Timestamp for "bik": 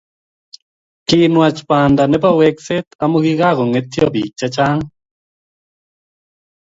4.13-4.31